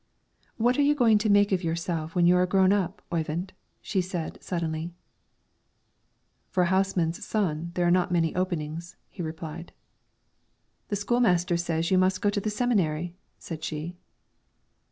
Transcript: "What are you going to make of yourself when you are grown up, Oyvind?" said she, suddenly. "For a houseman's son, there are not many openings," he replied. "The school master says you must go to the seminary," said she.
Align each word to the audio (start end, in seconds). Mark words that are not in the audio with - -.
"What 0.57 0.79
are 0.79 0.81
you 0.81 0.95
going 0.95 1.19
to 1.19 1.29
make 1.29 1.51
of 1.51 1.63
yourself 1.63 2.15
when 2.15 2.25
you 2.25 2.35
are 2.35 2.47
grown 2.47 2.73
up, 2.73 3.03
Oyvind?" 3.13 3.53
said 3.83 3.83
she, 3.83 4.41
suddenly. 4.41 4.95
"For 6.49 6.63
a 6.63 6.73
houseman's 6.73 7.23
son, 7.23 7.69
there 7.75 7.85
are 7.85 7.91
not 7.91 8.11
many 8.11 8.35
openings," 8.35 8.95
he 9.11 9.21
replied. 9.21 9.73
"The 10.87 10.95
school 10.95 11.19
master 11.19 11.55
says 11.55 11.91
you 11.91 11.99
must 11.99 12.19
go 12.19 12.31
to 12.31 12.41
the 12.41 12.49
seminary," 12.49 13.13
said 13.37 13.63
she. 13.63 13.95